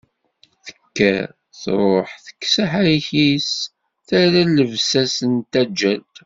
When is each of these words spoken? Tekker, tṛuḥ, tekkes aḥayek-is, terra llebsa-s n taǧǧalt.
Tekker, 0.65 1.23
tṛuḥ, 1.61 2.09
tekkes 2.25 2.55
aḥayek-is, 2.63 3.49
terra 4.07 4.43
llebsa-s 4.45 5.17
n 5.31 5.33
taǧǧalt. 5.51 6.13